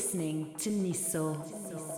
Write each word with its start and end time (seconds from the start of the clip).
listening 0.00 0.46
to 0.56 0.70
Niso. 0.70 1.89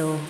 You're 0.00 0.06
listening 0.08 0.16
to 0.16 0.29